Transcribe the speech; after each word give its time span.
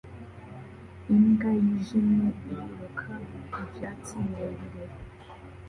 Imbwa 1.13 1.49
yijimye 1.63 2.27
iriruka 2.49 3.09
mu 3.51 3.61
byatsi 3.71 4.13
birebire 4.25 4.95